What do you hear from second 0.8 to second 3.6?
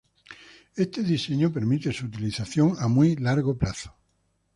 diseño permite su utilización a muy largo